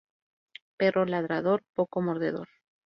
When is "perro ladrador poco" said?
0.77-2.01